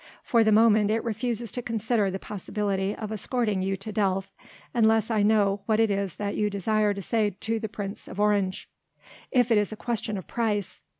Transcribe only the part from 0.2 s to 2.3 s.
For the moment it refuses to consider the